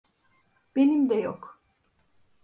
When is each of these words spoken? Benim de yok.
Benim 0.75 1.09
de 1.09 1.15
yok. 1.15 1.61